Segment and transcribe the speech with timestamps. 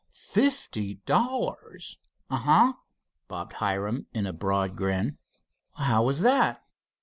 [0.15, 2.73] "Fifty dollars?" "Uh huh,"
[3.27, 5.19] bobbed Hiram in a broad grin.
[5.75, 6.63] "How was that?"